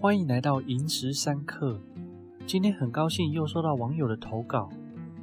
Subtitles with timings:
[0.00, 1.80] 欢迎来到萤石三刻。
[2.46, 4.70] 今天很高兴又收到网友的投稿，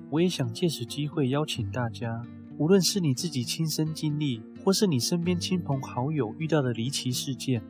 [0.10, 2.22] 我也想借此机会邀请大家，
[2.58, 7.64] 无论是你自己亲身经历，或是你身边亲朋好友遇到的离奇事件，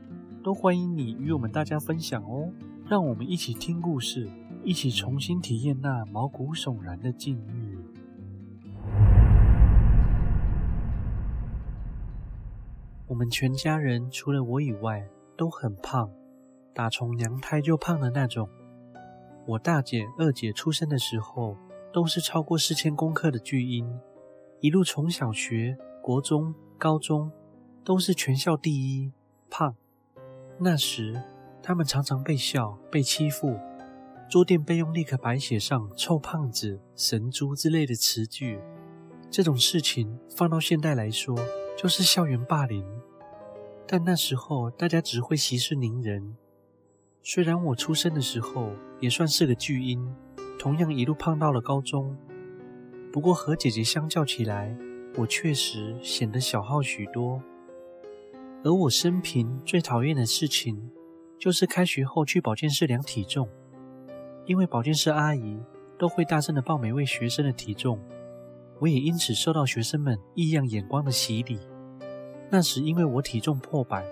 [0.43, 2.51] 都欢迎你与我们大家分享哦。
[2.89, 4.27] 让我们一起听故事，
[4.63, 7.77] 一起重新体验那毛骨悚然的境遇。
[13.05, 16.09] 我们全家人除了我以外都很胖。
[16.75, 18.49] 打从娘胎就胖的那种。
[19.47, 21.55] 我大姐、二姐出生的时候
[21.93, 23.97] 都是超过四千公克的巨婴，
[24.59, 27.31] 一路从小学、国中、高中
[27.85, 29.13] 都是全校第一
[29.49, 29.73] 胖。
[30.59, 31.23] 那时
[31.63, 33.57] 他们常常被笑、被欺负，
[34.29, 38.59] 桌垫被用立刻白写上“臭胖子”“神猪”之类的词句。
[39.31, 41.37] 这种事情放到现代来说，
[41.77, 42.85] 就是校园霸凌。
[43.87, 46.35] 但那时候大家只会息事宁人。
[47.27, 50.15] 虽然我出生的时候也算是个巨婴，
[50.59, 52.15] 同样一路胖到了高中，
[53.11, 54.77] 不过和姐姐相较起来，
[55.17, 57.41] 我确实显得小号许多。
[58.63, 60.91] 而我生平最讨厌的事情，
[61.39, 63.49] 就是开学后去保健室量体重，
[64.45, 65.59] 因为保健室阿姨
[65.97, 67.99] 都会大声的报每位学生的体重，
[68.79, 71.57] 我也因此受到学生们异样眼光的洗礼。
[72.51, 74.05] 那时因为我体重破百，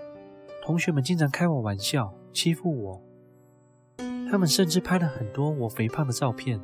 [0.64, 2.12] 同学们经常开我玩笑。
[2.34, 3.00] 欺负我，
[4.34, 6.60] 他们甚至拍了很多我肥胖的照片，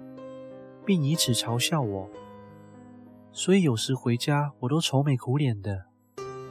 [0.84, 2.10] 并以此嘲笑我。
[3.30, 5.84] 所以有时回家我都愁眉苦脸的。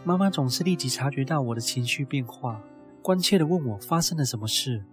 [0.05, 2.63] 妈妈总是立即察觉到我的情绪变化，
[3.01, 4.85] 关切地问我发生了什么事。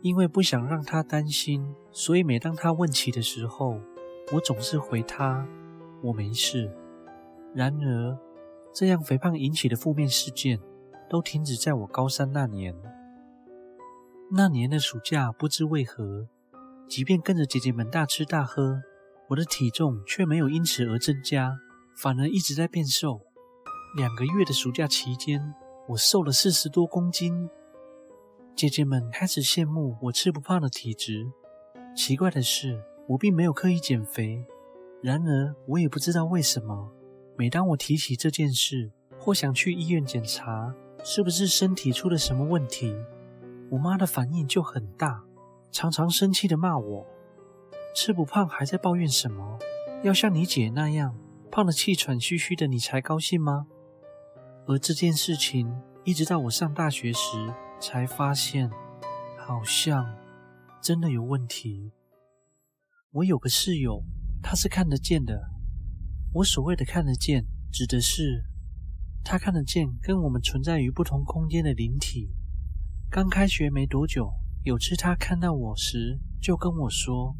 [0.00, 3.78] 因为不想让她担心，所以每当她问起的时候，
[4.32, 5.46] 我总是回她
[6.04, 6.74] 我没事。
[7.52, 8.18] 然而，
[8.72, 10.58] 这样肥胖引起的负面事件
[11.06, 12.74] 都停止在我高三那年。
[14.36, 16.26] 那年的暑假，不知为何，
[16.88, 18.82] 即便跟着姐姐们大吃大喝，
[19.28, 21.56] 我的体重却没有因此而增加，
[21.96, 23.20] 反而一直在变瘦。
[23.96, 25.54] 两个月的暑假期间，
[25.86, 27.48] 我瘦了四十多公斤。
[28.56, 31.30] 姐姐们开始羡慕我吃不胖的体质。
[31.96, 34.44] 奇怪的是，我并没有刻意减肥。
[35.00, 36.90] 然而，我也不知道为什么，
[37.38, 40.74] 每当我提起这件事，或想去医院检查，
[41.04, 42.92] 是不是身体出了什么问题，
[43.70, 45.24] 我妈的反应就很大，
[45.72, 47.06] 常常生气地骂我
[47.96, 49.58] ：“吃不胖还在抱怨什么？
[50.02, 51.16] 要像你姐那样
[51.50, 53.66] 胖得气喘吁吁的，你才高兴吗？”
[54.66, 58.70] 而这件事情一直到我上大学时才发现，
[59.36, 60.16] 好像
[60.80, 61.92] 真的有问题。
[63.10, 64.02] 我有个室友，
[64.42, 65.50] 他是看得见的。
[66.34, 68.44] 我所谓的看得见，指的是
[69.22, 72.30] 他看得见跟我们存在于不同空间的灵体。
[73.14, 74.28] 刚开学没多久，
[74.64, 77.36] 有次他看到我时，就跟我说：“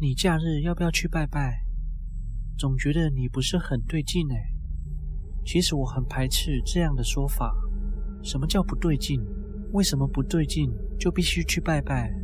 [0.00, 1.64] 你假日要不要去拜拜？
[2.56, 4.36] 总觉得你不是很对劲哎。”
[5.44, 7.52] 其实我很排斥这样的说法。
[8.22, 9.20] 什么叫不对劲？
[9.72, 12.14] 为什么不对劲就必须去拜拜？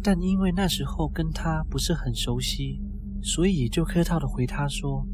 [0.00, 2.80] 但因为那时候跟他不是很熟悉，
[3.20, 5.04] 所以也就客套的回他说：“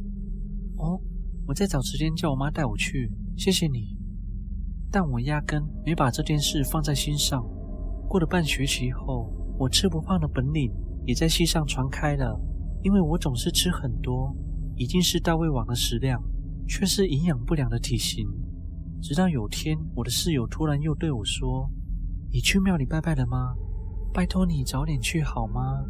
[0.76, 1.00] 哦，
[1.46, 3.96] 我在找时间叫我妈带我去，谢谢你。”
[4.94, 7.44] 但我压根没把这件事放在心上。
[8.08, 9.28] 过了半学期后，
[9.58, 10.70] 我吃不胖的本领
[11.04, 12.40] 也在系上传开了。
[12.80, 14.32] 因为我总是吃很多，
[14.76, 16.22] 已经是大胃王的食量，
[16.68, 18.24] 却是营养不良的体型。
[19.02, 21.68] 直到有天，我的室友突然又对我说
[22.30, 23.56] ：“你去庙里拜拜了吗？
[24.12, 25.84] 拜托你早点去好吗？”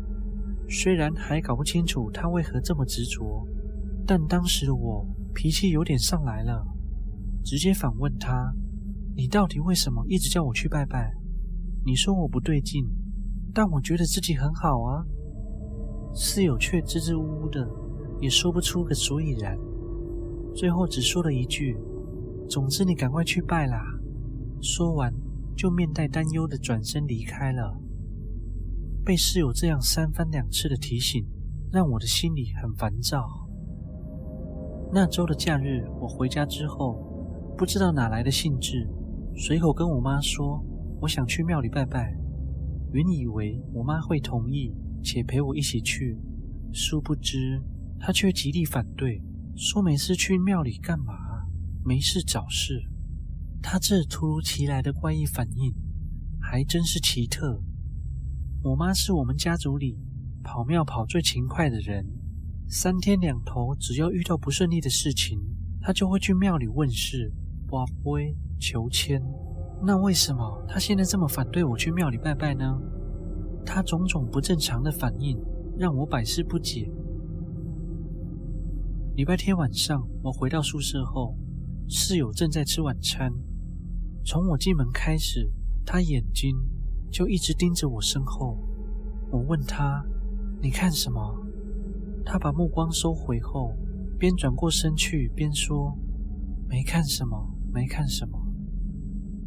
[0.67, 3.47] 虽然还搞不清楚他为何这么执着，
[4.07, 6.67] 但当时的我脾气有点上来了，
[7.45, 8.51] 直接反问他。
[9.17, 11.15] 你到底为什么一直叫我去拜拜？
[11.85, 12.85] 你说我不对劲，
[13.53, 15.05] 但我觉得自己很好啊。
[16.13, 17.69] 室友却支支吾吾的，
[18.21, 19.57] 也说不出个所以然。
[20.55, 21.77] 最后只说了一句
[22.49, 23.85] ：“总之你赶快去拜啦。”
[24.61, 25.13] 说完
[25.57, 27.77] 就面带担忧的转身离开了。
[29.05, 31.25] 被室友这样三番两次的提醒，
[31.71, 33.29] 让我的心里很烦躁。
[34.93, 36.95] 那周的假日，我回家之后，
[37.59, 38.89] 不知道哪来的兴致。
[39.37, 40.65] 随口跟我妈说，
[41.01, 42.17] 我想去庙里拜拜，
[42.93, 44.73] 原以为我妈会同意
[45.03, 46.17] 且陪我一起去，
[46.73, 47.61] 殊不知
[47.99, 49.21] 她却极力反对，
[49.57, 51.15] 说没事去庙里干嘛？
[51.85, 52.89] 没事找事。
[53.61, 55.75] 她这突如其来的怪异反应，
[56.41, 57.61] 还真是奇特。
[58.63, 59.99] 我妈是我们家族里
[60.45, 62.07] 跑庙跑最勤快的人，
[62.69, 65.41] 三天两头，只要遇到不顺利的事情，
[65.81, 67.33] 她就会去庙里问事。
[67.67, 69.23] 跋杯求签，
[69.83, 72.81] 那为什么他现在这么反对我去庙里拜拜呢？
[73.67, 75.39] 他种种不正常的反应
[75.77, 76.91] 让我百思不解。
[79.17, 81.37] 礼拜天晚上，我回到宿舍后，
[81.89, 83.33] 室友正在吃晚餐。
[84.25, 85.51] 从我进门开始，
[85.85, 86.57] 他眼睛
[87.11, 88.59] 就一直盯着我身后。
[89.31, 90.05] 我问他
[90.61, 91.21] ：“你看什么？”
[92.25, 93.77] 他把目光收回后，
[94.19, 95.97] 边转过身去边说
[96.69, 98.39] ：“没看什么，没看什么。”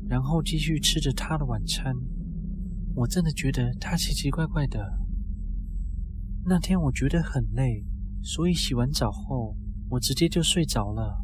[0.08, 1.96] 然后继续吃着他的晚餐。
[2.96, 5.00] 我真的觉得他奇奇怪怪的。
[6.46, 7.86] 那天我觉得很累，
[8.24, 9.56] 所以洗完澡后，
[9.90, 11.24] 我直接就睡着了。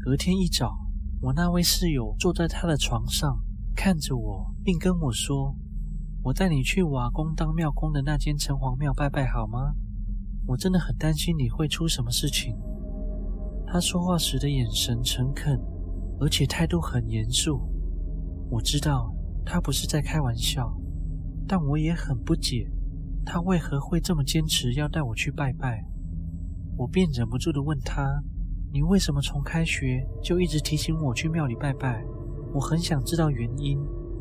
[0.00, 0.88] 隔天一早，
[1.20, 3.38] 我那位室友坐在他的床上，
[3.76, 5.56] 看着我，并跟我说
[6.24, 9.74] ：“我带你去瓦工当庙工的那间城隍庙拜拜好吗？
[10.46, 12.56] 我真的很担心你会出什么事情。”
[13.68, 15.58] 他说话时的眼神诚恳，
[16.18, 17.71] 而且态度很严肃。
[18.52, 19.10] 我知道
[19.46, 20.70] 他不是在开玩笑，
[21.48, 22.70] 但我也很不解，
[23.24, 25.82] 他为何会这么坚持要带我去拜拜。
[26.76, 28.22] 我便忍不住地问他。
[28.70, 32.04] 你为什么从开学就一直提醒我去庙里拜拜？
[32.52, 33.78] 我很想知道原因，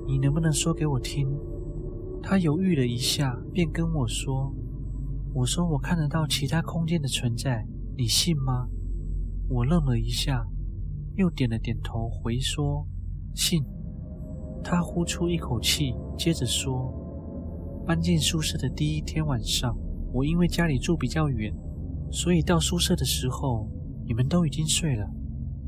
[0.07, 1.27] 你能不能说给我听？
[2.23, 4.53] 他犹豫了一下，便跟我说
[5.35, 7.65] ：“我说我看得到其他空间的存在，
[7.97, 8.67] 你信吗？”
[9.49, 10.45] 我愣了一下，
[11.15, 12.87] 又点了点头，回说
[13.35, 13.61] ：“信。”
[14.63, 16.91] 他呼出一口气，接着说
[17.85, 19.77] ：“搬进宿舍的第一天晚上，
[20.13, 21.53] 我因为家里住比较远，
[22.11, 23.69] 所以到宿舍的时候。”
[24.03, 25.09] 你们都已经睡了，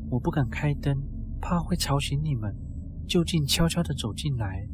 [0.10, 1.01] 我不敢开灯，
[1.40, 2.54] 怕会吵醒你们，
[3.07, 4.68] 就近悄悄地走进来。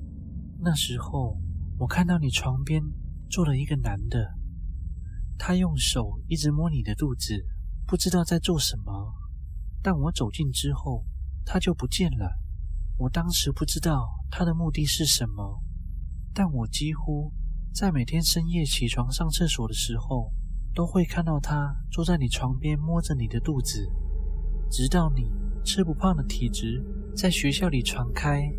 [0.62, 1.38] 那时候，
[1.78, 2.82] 我看到你床边
[3.30, 4.34] 坐了一个男的，
[5.38, 7.46] 他用手一直摸你的肚子，
[7.86, 9.14] 不知道在做什么。
[9.84, 11.06] 但我走近之后，
[11.46, 12.39] 他就不见了。
[13.00, 15.64] 我当时不知道他的目的是什么，
[16.32, 17.34] 但我几乎
[17.74, 20.32] 在每天深夜起床上厕所的时候。
[20.76, 23.92] 都会看到他坐在你床边摸着你的肚子，
[24.70, 25.28] 直到你
[25.66, 26.82] 吃不胖的体质
[27.14, 28.50] 在学校里传开，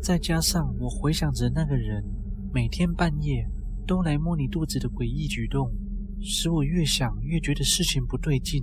[0.00, 2.04] 再加上我回想着那个人
[2.52, 3.48] 每天半夜
[3.86, 5.72] 都来摸你肚子的诡异举动，
[6.20, 8.62] 使我越想越觉得事情不对劲，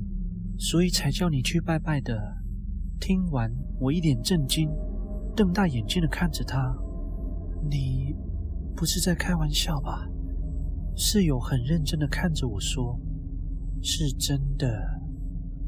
[0.58, 2.38] 所以才叫你去拜拜的。
[3.00, 4.70] 听完，我一脸震惊，
[5.36, 6.76] 瞪大眼睛的看着他
[7.70, 8.16] ：“你
[8.76, 10.08] 不是在开玩笑吧？”
[10.96, 13.00] 室友很认真的看着我说
[13.82, 14.68] ：“是真的，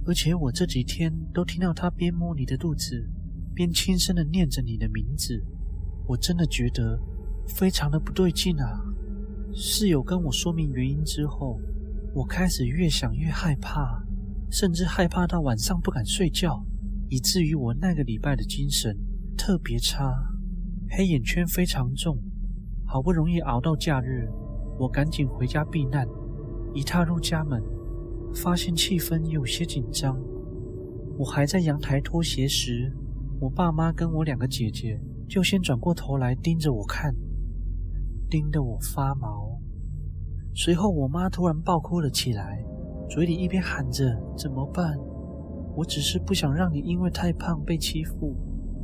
[0.06, 3.10] 而且我这几天都听到他边摸你的肚子，
[3.56, 5.42] 边轻声的念着你的名字，
[6.06, 7.00] 我真的觉得
[7.48, 8.82] 非常的不对劲啊。”
[9.56, 11.60] 室友跟我说明原因之后，
[12.14, 14.04] 我开始越想越害怕，
[14.52, 16.66] 甚至害怕到晚上不敢睡觉，
[17.08, 18.98] 以至于我那个礼拜的精神
[19.38, 20.14] 特别差，
[20.90, 22.18] 黑眼圈非常重，
[22.86, 24.30] 好不容易熬到假日。
[24.80, 26.08] 我赶紧回家避难，
[26.74, 27.62] 一踏入家门，
[28.34, 30.18] 发现气氛有些紧张。
[31.18, 32.92] 我还在阳台脱鞋时，
[33.40, 37.14] 我爸妈跟我两个姐姐就先转过头来盯着我看，
[38.30, 39.60] 盯得我发毛。
[40.56, 42.64] 随后，我妈突然暴哭了起来，
[43.10, 44.98] 嘴里一边喊着“怎么办？
[45.76, 48.36] 我只是不想让你因为太胖被欺负，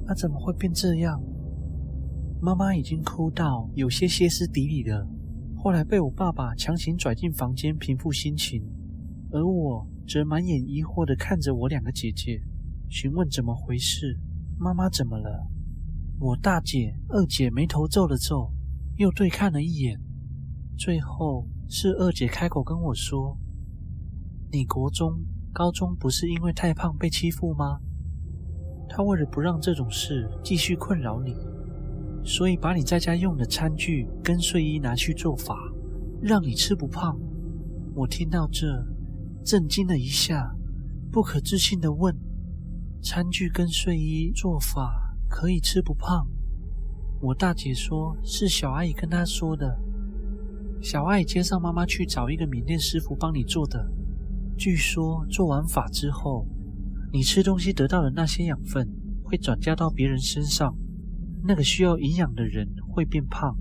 [0.09, 1.21] 那怎么会变这样？”
[2.41, 5.07] 妈妈已经哭到有些歇斯底里了。
[5.55, 8.63] 后来被我爸爸强行拽进房间平复心情，
[9.29, 12.41] 而我则满眼疑惑地看着我两个姐姐，
[12.87, 14.17] 询问怎么回事，
[14.57, 15.47] 妈妈怎么了？
[16.17, 18.53] 我大姐、二姐眉头皱了皱，
[18.95, 19.99] 又对看了一眼，
[20.77, 23.37] 最后是二姐开口跟我说
[24.49, 27.81] ：“你国中、高中不是因为太胖被欺负吗？
[28.89, 31.35] 他为了不让这种事继续困扰你。”
[32.25, 35.55] 所以把你在家用的餐具跟睡衣拿去做法，
[36.21, 37.17] 让你吃不胖。
[37.95, 38.67] 我听到这，
[39.43, 40.53] 震惊了一下，
[41.11, 42.13] 不可置信地问
[43.01, 46.27] ：“餐具跟睡衣做法可以吃不胖？”
[47.21, 49.79] 我大姐说：“是小阿姨跟她说的。
[50.81, 53.89] 小阿姨接上妈妈去找一个缅甸师傅帮你做的。
[54.57, 56.45] 据说做完法之后，
[57.11, 58.87] 你吃东西得到的那些养分
[59.23, 60.75] 会转嫁到别人身上。”
[61.41, 63.57] 那个需要营养的人会变胖，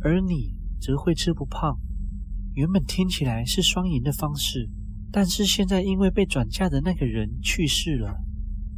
[0.00, 1.78] 而你则会吃不胖。
[2.54, 4.70] 原本听起来是双赢的方式，
[5.12, 8.24] 但是现在因为被转嫁的那个人去世了，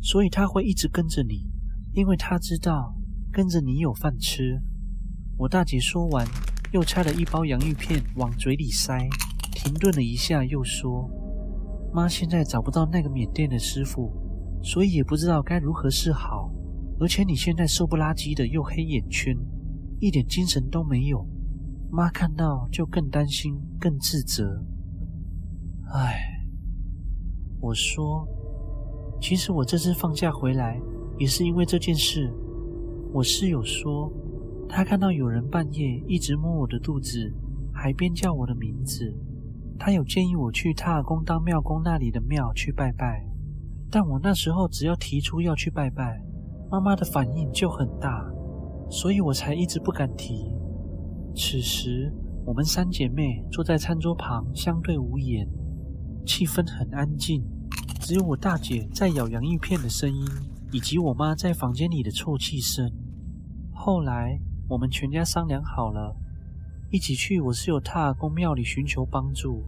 [0.02, 1.48] 所以他会一直跟着你，
[1.92, 2.92] 因为他知道
[3.30, 4.60] 跟着你有饭吃。
[5.38, 6.26] 我大姐说完，
[6.72, 9.08] 又拆了一包洋芋片往嘴里塞，
[9.52, 11.08] 停顿了一下，又说
[11.92, 14.12] ：“妈现在找不到那个缅甸的师傅，
[14.62, 16.50] 所以也不知道该如何是好。”
[17.00, 19.35] 而且你现在瘦不拉几的，又黑眼圈，
[20.00, 21.26] 一点精神都没有。
[21.90, 24.62] 妈看到就更担心，更自责。
[25.92, 26.44] 唉，
[27.59, 28.28] 我说，
[29.18, 30.78] 其实我这次放假回来
[31.18, 32.30] 也是因为这件事。
[33.14, 34.12] 我室友说，
[34.68, 37.32] 他看到有人半夜一直摸我的肚子，
[37.73, 39.11] 还边叫我的名字。
[39.82, 43.26] 他有建议我去他公当庙公那里的庙去拜拜，
[43.90, 46.22] 但我那时候只要提出要去拜拜，
[46.70, 48.22] 妈妈的反应就很大，
[48.90, 50.54] 所以我才一直不敢提。
[51.34, 52.12] 此时，
[52.44, 55.49] 我们三姐妹坐在餐桌旁，相对无言，
[56.26, 57.42] 气氛很安静，
[58.00, 60.22] 只有我大姐在咬洋芋片的声音，
[60.72, 62.87] 以及我妈在房间里的啜泣声。
[63.72, 66.14] 后来，我们全家商量好了，
[66.90, 69.62] 一起去我室友他阿公庙里寻求帮助。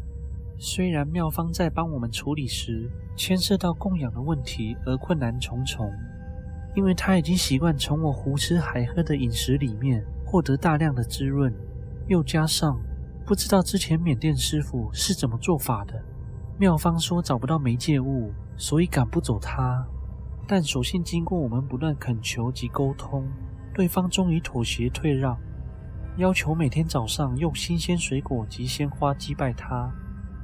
[0.59, 5.91] 虽然庙方在帮我们处理时，牵涉到供养的问题而困难重重，
[6.75, 10.05] 因为他已经习惯从我胡吃海喝的饮食里面。
[10.25, 11.53] 获得大量的滋润，
[12.09, 12.81] 又加上
[13.27, 16.03] 不知道之前缅甸师傅是怎么做法的，
[16.59, 19.87] 庙方说找不到媒介物，所以赶不走他。
[20.47, 23.29] 但所幸经过我们不断恳求及沟通，
[23.75, 25.39] 对方终于妥协退让，
[26.19, 29.91] 要求每天早上用新鲜水果及鲜花祭拜他。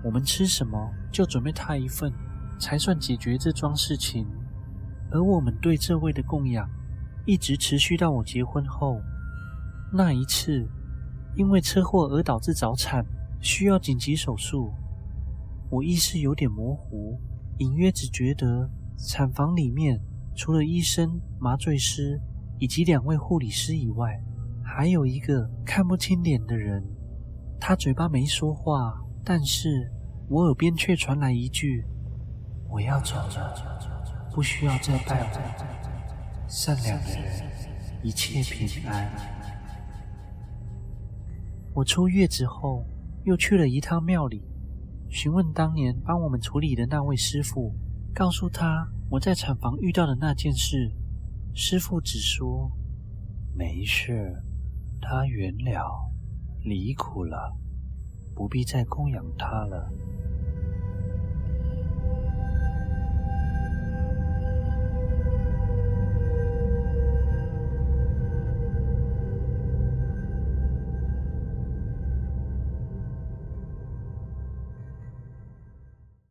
[0.02, 2.10] 我们吃什么就准备他一份，
[2.58, 4.26] 才算解决这桩事情。
[5.10, 6.66] 而我们对这位的供养，
[7.26, 8.98] 一直持续到我结婚后。
[9.92, 10.66] 那一次，
[11.36, 13.04] 因为车祸而导致早产，
[13.42, 14.72] 需要紧急手术。
[15.70, 17.20] 我意识有点模糊，
[17.58, 20.00] 隐约只觉得产房里面
[20.34, 22.18] 除了医生、麻醉师
[22.58, 24.18] 以及两位护理师以外，
[24.78, 26.80] 还有一个看不清脸的人。
[27.58, 28.94] 他嘴巴没说话，
[29.24, 29.90] 但是
[30.28, 31.84] 我耳边却传来一句
[32.70, 36.46] ：“我要走了，不需要再拜我。
[36.46, 37.42] 善良的人，
[38.04, 39.10] 一切平安。”
[41.74, 42.86] 我出月子后，
[43.24, 44.44] 又去了一趟庙里，
[45.08, 47.74] 询问当年帮我们处理的那位师傅，
[48.14, 50.92] 告诉他我在产房遇到的那件事。
[51.52, 52.70] 师傅只说
[53.58, 54.40] ：“没事，
[55.00, 56.10] 他圆了，
[56.62, 57.56] 离苦了，
[58.34, 59.90] 不必再供养他了。”